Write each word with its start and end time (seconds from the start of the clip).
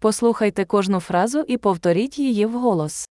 Послухайте 0.00 0.64
кожну 0.64 1.00
фразу 1.00 1.40
і 1.48 1.56
повторіть 1.56 2.18
її 2.18 2.46
вголос. 2.46 3.08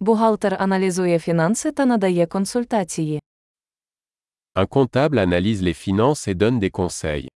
Бухгалтер 0.00 0.56
аналізує 0.60 1.18
фінанси 1.18 1.72
та 1.72 1.86
надає 1.86 2.26
консультації. 2.26 3.20
Un 4.54 4.66
comptable 4.66 5.18
analyse 5.26 5.62
les 5.62 5.74
finances 5.88 6.28
et 6.28 6.34
donne 6.34 6.58
des 6.58 6.70
conseils. 6.70 7.28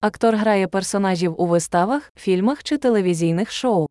Актор 0.00 0.36
грає 0.36 0.68
персонажів 0.68 1.40
у 1.40 1.46
виставах, 1.46 2.12
фільмах 2.16 2.62
чи 2.62 2.78
телевізійних 2.78 3.52
шоу. 3.52 3.86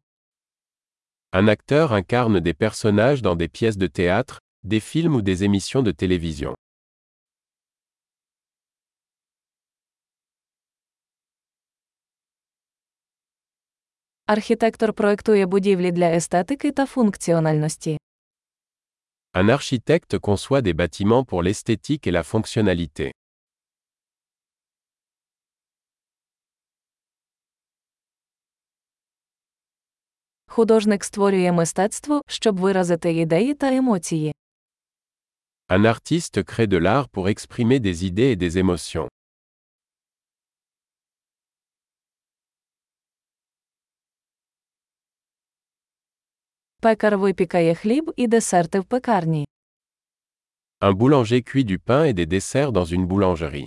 Un 1.33 1.45
acteur 1.49 1.91
incarne 1.93 2.39
des 2.39 2.53
personnages 2.53 3.21
dans 3.21 3.37
des 3.37 3.47
pièces 3.47 3.77
de 3.77 3.87
théâtre, 3.87 4.39
des 4.63 4.81
films 4.81 5.15
ou 5.15 5.21
des 5.21 5.43
émissions 5.43 5.83
de 5.83 5.91
télévision. 5.91 6.55
Архітектор 14.31 14.93
проектує 14.93 15.45
будівлі 15.45 15.91
для 15.91 16.05
естетики 16.05 16.71
та 16.71 16.85
функціональності. 16.85 17.97
Un 19.33 19.49
architecte 19.49 20.19
conçoit 20.19 20.61
des 20.61 20.73
bâtiments 20.73 21.25
pour 21.25 21.43
l'esthétique 21.43 22.07
et 22.07 22.11
la 22.11 22.23
fonctionnalité. 22.23 23.11
Художник 30.47 31.03
створює 31.03 31.51
мистецтво, 31.51 32.21
щоб 32.27 32.59
виразити 32.59 33.13
ідеї 33.13 33.53
та 33.53 33.75
емоції. 33.75 34.33
Un 35.69 35.85
artiste 35.85 36.43
crée 36.43 36.67
de 36.67 36.79
l'art 36.79 37.07
pour 37.07 37.27
exprimer 37.27 37.79
des 37.79 38.05
idées 38.05 38.31
et 38.31 38.35
des 38.35 38.63
émotions. 38.63 39.07
Пекар 46.80 47.18
випікає 47.18 47.74
хліб 47.74 48.12
і 48.16 48.26
десерти 48.26 48.80
в 48.80 48.84
пекарні. 48.84 49.46
Un 50.80 50.92
boulanger 50.94 51.42
cuit 51.42 51.64
du 51.64 51.78
pain 51.78 52.04
et 52.04 52.12
des 52.12 52.26
desserts 52.26 52.72
dans 52.72 52.86
une 52.86 53.06
boulangerie. 53.06 53.66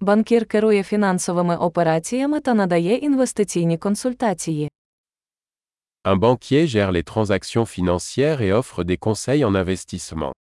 Банкір 0.00 0.46
керує 0.46 0.82
фінансовими 0.82 1.56
операціями 1.56 2.40
та 2.40 2.54
надає 2.54 2.96
інвестиційні 2.96 3.78
консультації. 3.78 4.70
Un 6.04 6.18
banquier 6.18 6.66
gère 6.66 6.90
les 6.92 7.04
transactions 7.04 7.66
financières 7.66 8.40
et 8.42 8.52
offre 8.52 8.84
des 8.84 8.98
conseils 8.98 9.44
en 9.44 9.54
investissement. 9.54 10.32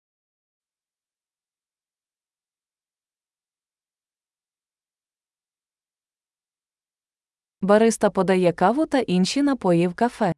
Бариста 7.66 8.10
подає 8.10 8.52
каву 8.52 8.86
та 8.86 9.00
інші 9.00 9.42
напої 9.44 9.88
в 9.88 9.94
кафе. 9.94 10.34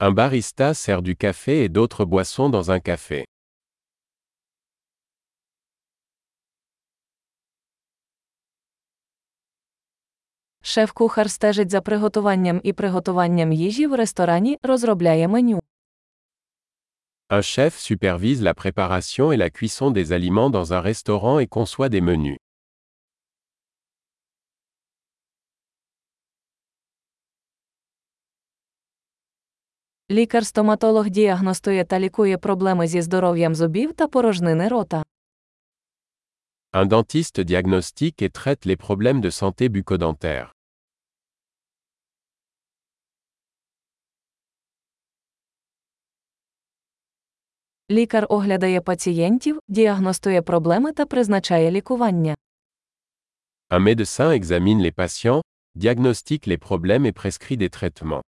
Un 0.00 0.14
barista 0.14 0.74
sert 0.74 1.02
du 1.02 1.14
café 1.16 1.64
et 1.64 1.68
d'autres 1.68 2.04
boissons 2.04 2.50
dans 2.50 2.70
un 2.70 2.80
café. 2.80 3.24
Шеф-кухар 10.62 11.30
стежить 11.30 11.70
за 11.70 11.80
приготуванням 11.80 12.60
і 12.64 12.72
приготуванням 12.72 13.52
їжі 13.52 13.86
в 13.86 13.94
ресторані, 13.94 14.58
розробляє 14.62 15.28
меню. 15.28 15.60
Un 17.30 17.42
chef 17.42 17.70
supervise 17.90 18.42
la 18.42 18.54
préparation 18.54 19.32
et 19.32 19.36
la 19.36 19.50
cuisson 19.50 19.90
des 19.90 20.12
aliments 20.12 20.50
dans 20.50 20.72
un 20.72 20.80
restaurant 20.80 21.38
et 21.40 21.48
conçoit 21.48 21.88
des 21.88 22.00
menus. 22.00 22.38
Лікар-стоматолог 30.10 31.08
діагностує 31.10 31.84
та 31.84 32.00
лікує 32.00 32.38
проблеми 32.38 32.86
зі 32.86 33.02
здоров'ям 33.02 33.54
зубів 33.54 33.92
та 33.92 34.08
порожнини 34.08 34.68
рота. 34.68 35.02
Un 36.72 36.88
dentiste 36.88 37.44
diagnostique 37.44 38.22
et 38.22 38.30
traite 38.30 38.66
les 38.66 38.76
problèmes 38.76 39.20
de 39.20 39.30
santé 39.30 39.68
bucco-dentaire. 39.68 40.52
Лікар 47.90 48.26
оглядає 48.28 48.80
пацієнтів, 48.80 49.60
діагностує 49.68 50.42
проблеми 50.42 50.92
та 50.92 51.06
призначає 51.06 51.70
лікування. 51.70 52.34
Un 53.70 53.80
médecin 53.80 54.40
examine 54.40 54.80
les 54.80 54.94
patients, 54.94 55.42
diagnostique 55.74 56.46
les 56.46 56.58
problèmes 56.58 57.06
et 57.06 57.12
prescrit 57.12 57.56
des 57.56 57.70
traitements. 57.70 58.22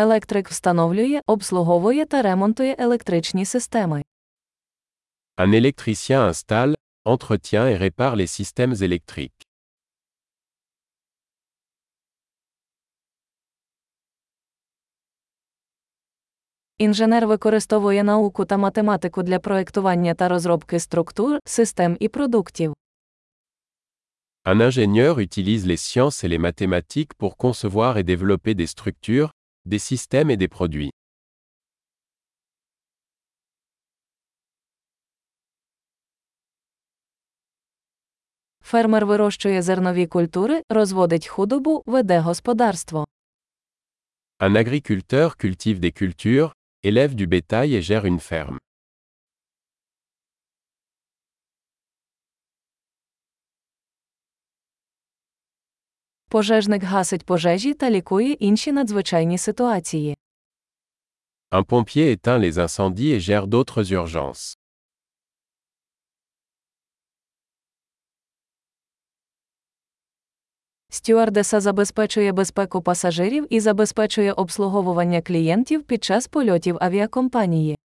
Електрик 0.00 0.48
встановлює, 0.48 1.20
обслуговує 1.26 2.06
та 2.06 2.22
ремонтує 2.22 2.76
електричні 2.78 3.44
системи. 3.44 4.02
Un 5.36 5.54
électricien 5.54 6.28
installe, 6.30 6.74
entretient 7.04 7.66
et 7.66 7.78
répare 7.78 8.16
les 8.16 8.40
systèmes 8.40 8.74
électriques. 8.74 9.46
Інженер 16.78 17.26
використовує 17.26 18.04
науку 18.04 18.44
та 18.44 18.56
математику 18.56 19.22
для 19.22 19.38
проектування 19.38 20.14
та 20.14 20.28
розробки 20.28 20.80
структур, 20.80 21.38
систем 21.44 21.96
і 22.00 22.08
продуктів. 22.08 22.74
Un 24.44 24.62
ingénieur 24.62 25.14
utilise 25.18 25.66
les 25.66 25.76
sciences 25.76 26.24
et 26.24 26.28
les 26.28 26.38
mathématiques 26.38 27.14
pour 27.18 27.36
concevoir 27.36 27.98
et 27.98 28.04
développer 28.04 28.54
des 28.54 28.66
structures, 28.66 29.30
des 29.68 29.78
systèmes 29.78 30.30
et 30.30 30.36
des 30.36 30.48
produits. 30.48 30.90
Фермер 38.62 39.06
вирощує 39.06 39.62
зернові 39.62 40.06
культури, 40.06 40.62
розводить 40.68 41.26
худобу, 41.26 41.82
веде 41.86 42.20
господарство. 42.20 43.06
Un 44.40 44.56
agriculteur 44.56 45.36
cultive 45.36 45.80
des 45.80 45.92
cultures, 45.92 46.52
élève 46.82 47.14
du 47.14 47.26
bétail 47.26 47.74
et 47.74 47.82
gère 47.82 48.04
une 48.04 48.20
ferme. 48.20 48.58
Пожежник 56.30 56.82
гасить 56.82 57.24
пожежі 57.26 57.74
та 57.74 57.90
лікує 57.90 58.32
інші 58.32 58.72
надзвичайні 58.72 59.38
ситуації. 59.38 60.16
Un 61.50 61.64
pompier 61.64 62.16
éteint 62.16 62.38
les 62.38 62.58
incendies 62.58 63.14
et 63.14 63.20
gère 63.20 63.46
d'autres 63.46 63.92
urgences. 63.92 64.56
Стюардеса 70.90 71.60
забезпечує 71.60 72.32
безпеку 72.32 72.82
пасажирів 72.82 73.46
і 73.50 73.60
забезпечує 73.60 74.32
обслуговування 74.32 75.22
клієнтів 75.22 75.82
під 75.82 76.04
час 76.04 76.26
польотів 76.28 76.76
авіакомпанії. 76.80 77.76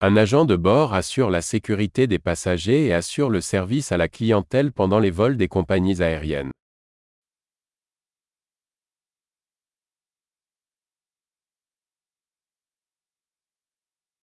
Un 0.00 0.18
agent 0.18 0.46
de 0.46 0.56
bord 0.56 0.92
assure 0.94 1.30
la 1.30 1.42
sécurité 1.42 2.06
des 2.06 2.18
passagers 2.18 2.86
et 2.88 2.92
assure 2.92 3.30
le 3.30 3.40
service 3.40 3.92
à 3.92 3.96
la 3.96 4.08
clientèle 4.08 4.72
pendant 4.72 5.00
les 5.04 5.14
vols 5.14 5.36
des 5.36 5.48
compagnies 5.48 6.02
aériennes. 6.02 6.50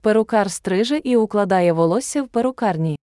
Перукар 0.02 0.52
стриже 0.52 0.98
і 1.04 1.18
укладає 1.18 1.74
волосся 1.74 2.24
в 2.24 2.28
перукарні. 2.28 2.98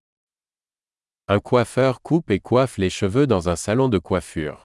Un 1.27 1.41
coiffeur 1.41 1.99
coupe 2.01 2.29
et 2.31 2.41
coiffe 2.41 2.79
les 2.79 2.89
cheveux 2.89 3.27
dans 3.27 3.47
un 3.47 3.55
salon 3.55 3.89
de 3.89 3.99
coiffure. 3.99 4.57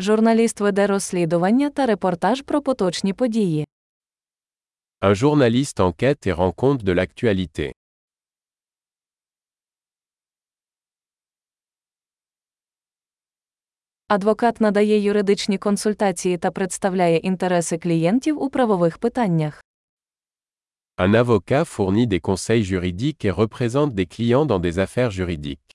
Журналіст 0.00 0.60
веде 0.60 0.86
розслідування 0.86 1.70
та 1.70 1.86
репортаж 1.86 2.42
про 2.42 2.62
поточні 2.62 3.12
події. 3.12 3.66
Un 5.00 5.14
journaliste 5.14 5.80
enquête 5.80 6.26
et 6.26 6.32
rend 6.32 6.52
compte 6.54 6.82
de 6.82 6.94
l'actualité. 6.94 7.72
Адвокат 14.10 14.60
надає 14.60 14.98
юридичні 14.98 15.58
консультації 15.58 16.38
та 16.38 16.50
представляє 16.50 17.16
інтереси 17.16 17.78
клієнтів 17.78 18.42
у 18.42 18.50
правових 18.50 18.98
питаннях. 18.98 19.64
Un 20.98 21.24
avocat 21.24 21.64
fournit 21.64 22.06
des 22.06 22.20
conseils 22.20 22.64
juridiques 22.64 23.24
et 23.24 23.30
représente 23.30 23.92
des 23.94 24.06
clients 24.06 24.46
dans 24.46 24.60
des 24.60 24.78
affaires 24.78 25.10
juridiques. 25.10 25.74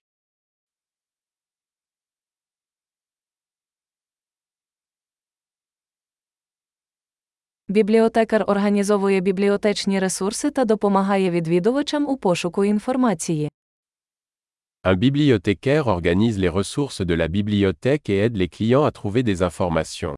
Бібліотекар 7.67 8.43
організовує 8.47 9.19
бібліотечні 9.19 9.99
ресурси 9.99 10.51
та 10.51 10.65
допомагає 10.65 11.31
відвідувачам 11.31 12.09
у 12.09 12.17
пошуку 12.17 12.65
інформації. 12.65 13.49
Un 14.90 14.94
bibliothécaire 14.94 15.86
organise 15.88 16.38
les 16.38 16.48
ressources 16.48 17.02
de 17.02 17.12
la 17.12 17.28
bibliothèque 17.28 18.08
et 18.08 18.20
aide 18.20 18.38
les 18.38 18.48
clients 18.48 18.84
à 18.84 18.90
trouver 18.90 19.22
des 19.22 19.42
informations. 19.42 20.14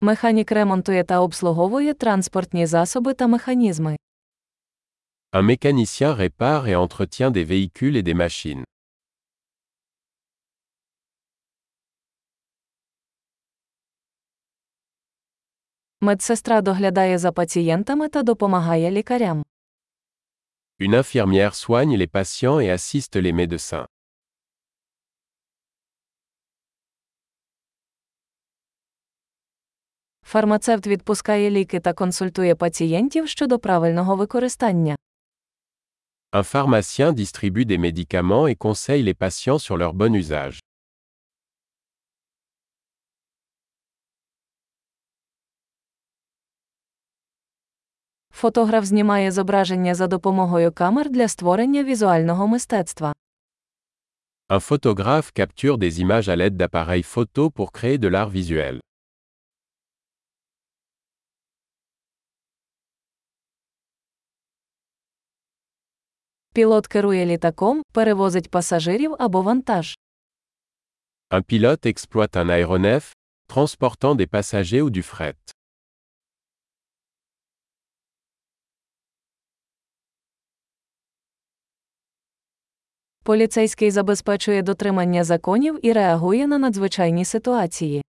Механік 0.00 0.52
ремонтує 0.52 1.04
та 1.04 1.20
обслуговує 1.20 1.94
транспортні 1.94 2.66
засоби 2.66 3.14
та 3.14 3.26
механізми. 3.26 3.96
Un 5.32 5.42
mécanicien 5.42 6.14
répare 6.14 6.68
et 6.68 6.76
entretient 6.76 7.30
des 7.30 7.44
véhicules 7.44 7.96
et 7.96 8.02
des 8.02 8.14
machines. 8.14 8.64
Медсестра 16.00 16.60
доглядає 16.60 17.18
за 17.18 17.32
пацієнтами 17.32 18.08
та 18.08 18.22
допомагає 18.22 18.90
лікарям. 18.90 19.44
Une 20.80 20.94
infirmière 20.94 21.54
soigne 21.54 21.96
les 21.96 22.10
patients 22.10 22.60
et 22.60 22.70
assiste 22.70 23.20
les 23.22 23.32
médecins. 23.32 23.86
Фармацевт 30.22 30.86
відпускає 30.86 31.50
ліки 31.50 31.80
та 31.80 31.92
консультує 31.92 32.54
пацієнтів 32.54 33.28
щодо 33.28 33.58
правильного 33.58 34.16
використання. 34.16 34.96
Un 36.32 36.42
pharmacien 36.52 37.12
distribue 37.12 37.64
des 37.64 37.78
médicaments 37.78 38.48
et 38.48 38.56
conseille 38.56 39.02
les 39.02 39.14
patients 39.14 39.58
sur 39.58 39.76
leur 39.76 39.92
bon 39.92 40.12
usage. 40.22 40.60
Фотограф 48.36 48.84
знімає 48.84 49.30
зображення 49.30 49.94
за 49.94 50.06
допомогою 50.06 50.72
камер 50.72 51.10
для 51.10 51.28
створення 51.28 51.84
візуального 51.84 52.46
мистецтва. 52.46 53.12
Un 54.48 54.60
photographe 54.60 55.32
capture 55.32 55.78
des 55.78 56.00
images 56.04 56.28
à 56.28 56.36
l'aide 56.36 56.56
d'appareils 56.56 57.06
photo 57.14 57.50
pour 57.50 57.72
créer 57.72 57.98
de 57.98 58.08
l'art 58.10 58.30
visuel. 58.30 58.80
Пілот 66.54 66.86
керує 66.86 67.26
літаком, 67.26 67.82
перевозить 67.92 68.50
пасажирів 68.50 69.16
або 69.18 69.42
вантаж. 69.42 69.98
Un 71.30 71.42
pilote 71.42 71.86
exploite 71.86 72.36
un 72.36 72.48
aéronef, 72.50 73.12
transportant 73.48 74.14
des 74.14 74.26
passagers 74.26 74.82
ou 74.82 74.90
du 74.90 75.02
fret. 75.02 75.55
Поліцейський 83.27 83.91
забезпечує 83.91 84.61
дотримання 84.61 85.23
законів 85.23 85.79
і 85.85 85.93
реагує 85.93 86.47
на 86.47 86.57
надзвичайні 86.57 87.25
ситуації. 87.25 88.03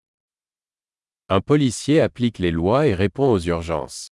Un 1.28 1.42
policier 1.42 2.08
applique 2.08 2.40
les 2.40 2.52
lois 2.52 2.84
et 2.86 2.96
répond 2.96 3.32
aux 3.32 3.48
urgences. 3.48 4.10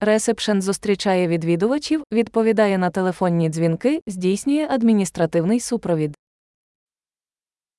Ресепшен 0.00 0.62
зустрічає 0.62 1.28
відвідувачів, 1.28 2.02
відповідає 2.12 2.78
на 2.78 2.90
телефонні 2.90 3.48
дзвінки, 3.48 4.00
здійснює 4.06 4.66
адміністративний 4.70 5.60
супровід. 5.60 6.16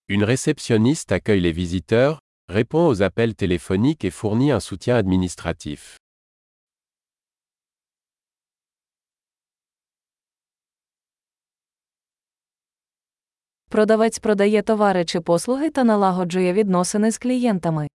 Une 0.09 0.25
réceptionniste 0.25 1.11
accueille 1.11 1.41
les 1.41 1.55
visiteurs, 1.63 2.19
répond 2.47 2.87
aux 2.87 3.01
appels 3.01 3.33
téléphoniques 3.33 4.05
et 4.05 4.11
fournit 4.11 4.51
un 4.51 4.59
soutien 4.59 4.95
administratif. 4.95 6.04
Продавець 13.75 14.19
продає 14.19 14.61
товари 14.61 15.05
чи 15.05 15.21
послуги 15.21 15.69
та 15.69 15.83
налагоджує 15.83 16.53
відносини 16.53 17.11
з 17.11 17.17
клієнтами. 17.17 17.87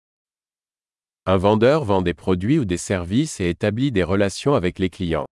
Un 1.26 1.38
vendeur 1.38 1.84
vend 1.84 2.02
des 2.02 2.14
produits 2.14 2.58
ou 2.58 2.64
des 2.64 2.78
services 2.90 3.40
et 3.40 3.48
établit 3.54 3.92
des 3.92 4.04
relations 4.04 4.54
avec 4.54 4.80
les 4.80 4.90
clients. 5.00 5.26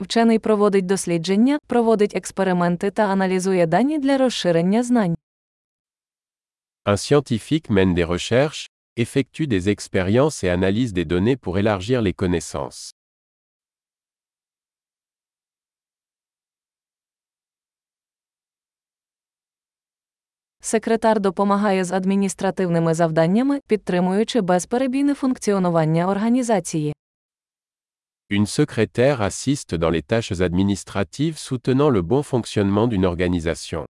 Вчений 0.00 0.38
проводить 0.38 0.86
дослідження, 0.86 1.58
проводить 1.66 2.16
експерименти 2.16 2.90
та 2.90 3.02
аналізує 3.02 3.66
дані 3.66 3.98
для 3.98 4.18
розширення 4.18 4.82
знань. 4.82 5.16
Un 6.86 6.96
scientifique 6.96 7.70
mène 7.70 7.94
des 7.94 8.06
recherches, 8.06 8.69
effectue 8.97 9.47
des 9.47 9.69
expériences 9.69 10.43
et 10.43 10.49
analyse 10.49 10.93
des 10.93 11.05
données 11.05 11.37
pour 11.37 11.57
élargir 11.57 12.01
les 12.01 12.13
connaissances. 12.13 12.93
Секретар 20.61 21.19
допомагає 21.19 21.83
з 21.83 21.91
адміністративними 21.91 22.93
завданнями, 22.93 23.59
підтримуючи 23.67 24.41
безперебійне 24.41 25.13
функціонування 25.13 26.07
організації. 26.07 26.93
Une 28.31 28.47
secrétaire 28.47 29.21
assiste 29.21 29.77
dans 29.77 29.91
les 29.91 30.01
tâches 30.01 30.41
administratives 30.41 31.37
soutenant 31.37 31.91
le 31.91 32.01
bon 32.01 32.23
fonctionnement 32.23 32.87
d'une 32.87 33.05
organisation. 33.05 33.85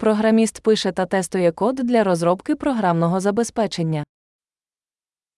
Програміст 0.00 0.60
пише 0.60 0.92
та 0.92 1.06
тестує 1.06 1.52
код 1.52 1.74
для 1.74 2.04
розробки 2.04 2.56
програмного 2.56 3.20
забезпечення. 3.20 4.04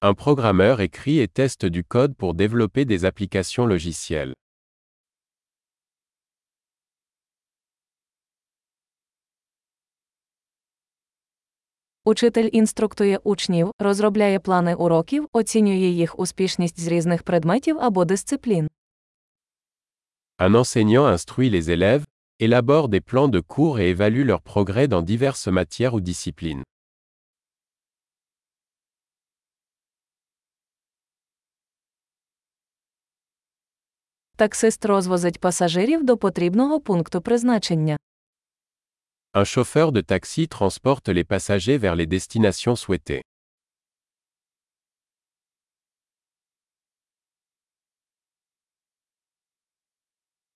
Un 0.01 0.15
programmeur 0.15 0.81
écrit 0.81 1.19
et 1.21 1.29
teste 1.29 1.71
du 1.71 1.83
code 1.85 2.15
pour 2.15 2.35
développer 2.35 2.85
des 2.85 2.99
applications 3.05 3.67
logicielles. 3.67 4.35
Учитель 12.05 12.49
інструктує 12.53 13.19
учнів, 13.25 13.71
розробляє 13.79 14.41
плани 14.41 14.75
уроків, 14.75 15.29
оцінює 15.33 15.87
їх 15.87 16.19
успішність 16.19 16.81
з 16.81 16.87
різних 16.87 17.23
предметів 17.23 17.79
або 17.81 18.05
дисциплін. 18.05 18.69
Un 20.39 20.57
enseignant 20.57 21.13
instruit 21.17 21.51
les 21.51 21.69
élèves, 21.69 22.05
élabore 22.42 22.90
des 22.90 23.02
plans 23.02 23.28
de 23.28 23.40
cours 23.40 23.80
et 23.80 23.90
évalue 23.90 24.26
leur 24.26 24.42
progrès 24.42 24.88
dans 24.88 25.02
diverses 25.02 25.48
matières 25.48 25.94
ou 25.94 26.02
disciplines. 26.02 26.64
Таксист 34.38 34.86
розвозить 34.86 35.40
пасажирів 35.40 36.04
до 36.04 36.18
потрібного 36.18 36.80
пункту 36.80 37.22
призначення. 37.22 37.98
Un 39.34 39.46
chauffeur 39.46 39.92
de 39.92 40.02
taxi 40.02 40.48
transporte 40.48 41.10
les 41.10 41.24
passagers 41.24 41.78
vers 41.78 41.96
les 41.96 42.08
destinations 42.08 42.76
souhaitées. 42.76 43.22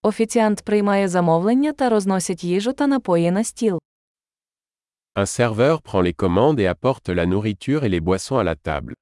Офіціант 0.05 0.61
приймає 0.61 1.07
замовлення 1.07 1.73
та 1.73 1.89
розносить 1.89 2.43
їжу 2.43 2.73
та 2.73 2.87
напої 2.87 3.31
на 3.31 3.43
стіл. 3.43 3.79
Un 5.15 5.25
serveur 5.25 5.81
prend 5.81 6.03
les 6.03 6.15
commandes 6.15 6.59
et 6.59 6.67
apporte 6.75 7.09
la 7.09 7.25
nourriture 7.25 7.83
et 7.83 7.89
les 7.89 7.99
boissons 7.99 8.37
à 8.37 8.43
la 8.43 8.55
table. 8.55 8.93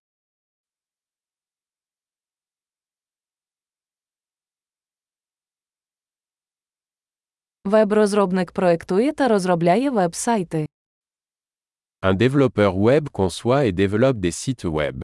Веб-розробник 7.65 8.51
проектує 8.51 9.13
та 9.13 9.27
розробляє 9.27 9.89
веб-сайти. 9.89 10.67
Un 12.01 12.13
développeur 12.17 12.73
web 12.75 13.09
conçoit 13.09 13.65
et 13.65 13.71
développe 13.71 14.19
des 14.19 14.31
sites 14.31 14.65
web. 14.65 15.01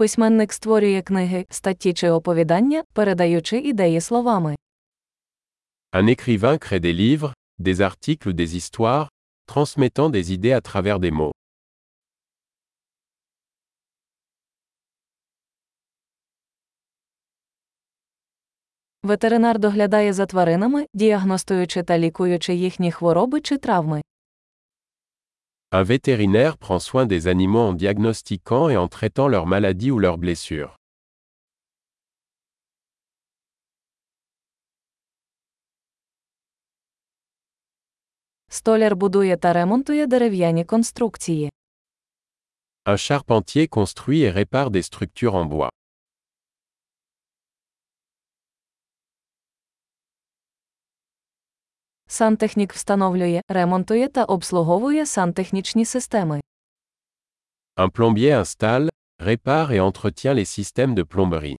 Письменник 0.00 0.52
створює 0.52 1.02
книги, 1.02 1.46
статті 1.50 1.92
чи 1.92 2.10
оповідання, 2.10 2.82
передаючи 2.92 3.58
ідеї 3.58 4.00
словами. 4.00 4.56
Un 5.92 6.08
écrivain 6.08 6.58
crée 6.58 6.80
des 6.80 6.92
livres, 6.92 7.34
des 7.58 7.80
articles 7.80 8.28
ou 8.28 8.32
des 8.32 8.56
histoires, 8.56 9.08
transmettant 9.46 10.10
des 10.10 10.32
idées 10.32 10.52
à 10.52 10.60
travers 10.60 10.98
des 10.98 11.10
mots. 11.10 11.32
Ветеринар 19.02 19.58
доглядає 19.58 20.12
за 20.12 20.26
тваринами, 20.26 20.86
діагностуючи 20.94 21.82
та 21.82 21.98
лікуючи 21.98 22.54
їхні 22.54 22.92
хвороби 22.92 23.40
чи 23.40 23.58
травми. 23.58 24.02
Un 25.71 25.83
vétérinaire 25.83 26.57
prend 26.57 26.79
soin 26.79 27.05
des 27.05 27.27
animaux 27.27 27.59
en 27.59 27.73
diagnostiquant 27.73 28.69
et 28.69 28.77
en 28.77 28.87
traitant 28.87 29.27
leurs 29.27 29.45
maladies 29.45 29.91
ou 29.91 29.99
leurs 29.99 30.17
blessures. 30.17 30.75
Столяр 38.49 38.95
будує 38.95 39.37
та 39.37 39.53
ремонтує 39.53 40.07
дерев'яні 40.07 40.65
конструкції. 40.65 41.51
Un 42.85 42.97
charpentier 42.97 43.67
construit 43.67 44.21
et 44.21 44.31
répare 44.31 44.69
des 44.69 44.83
structures 44.83 45.35
en 45.35 45.45
bois. 45.45 45.69
Сантехнік 52.12 52.72
встановлює, 52.72 53.40
ремонтує 53.48 54.08
та 54.08 54.24
обслуговує 54.24 55.06
сантехнічні 55.06 55.84
системи. 55.84 56.40
Un 57.76 57.90
plombier 57.90 58.40
installe, 58.40 58.88
répare 59.18 59.72
et 59.72 59.80
entretient 59.80 60.34
les 60.34 60.58
systèmes 60.58 60.94
de 60.94 61.04
plomberie. 61.04 61.56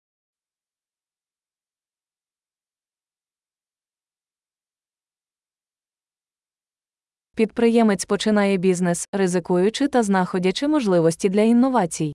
Підприємець 7.36 8.06
починає 8.06 8.58
бізнес, 8.58 9.08
ризикуючи 9.12 9.88
та 9.88 10.04
знаходячи 10.04 10.68
можливості 10.68 11.30
для 11.30 11.42
інновацій. 11.42 12.14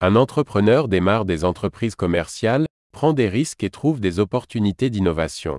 Un 0.00 0.16
entrepreneur 0.16 0.88
démarre 0.88 1.24
des 1.24 1.38
entreprises 1.38 1.96
commerciales, 1.96 2.66
prend 2.92 3.14
des 3.14 3.30
risques 3.32 3.64
et 3.64 3.70
trouve 3.70 4.00
des 4.00 4.18
opportunités 4.18 4.90
d'innovation. 4.90 5.58